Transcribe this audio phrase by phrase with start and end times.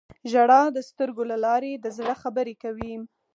[0.31, 2.93] •ژړا د سترګو له لارې د زړه خبرې کوي.